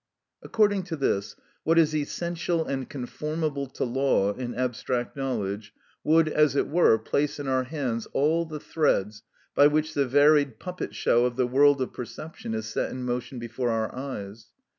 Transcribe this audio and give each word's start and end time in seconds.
According 0.41 0.81
to 0.85 0.95
this, 0.95 1.35
what 1.63 1.77
is 1.77 1.95
essential 1.95 2.65
and 2.65 2.89
conformable 2.89 3.67
to 3.67 3.83
law 3.83 4.33
in 4.33 4.55
abstract 4.55 5.15
knowledge 5.15 5.75
would, 6.03 6.27
as 6.27 6.55
it 6.55 6.67
were, 6.67 6.97
place 6.97 7.39
in 7.39 7.47
our 7.47 7.65
hands 7.65 8.07
all 8.11 8.43
the 8.47 8.59
threads 8.59 9.21
by 9.53 9.67
which 9.67 9.93
the 9.93 10.07
varied 10.07 10.57
puppet 10.57 10.95
show 10.95 11.25
of 11.25 11.35
the 11.35 11.45
world 11.45 11.81
of 11.83 11.93
perception 11.93 12.55
is 12.55 12.65
set 12.65 12.89
in 12.89 13.03
motion 13.05 13.37
before 13.37 13.69
our 13.69 13.93
eyes. 13.95 14.47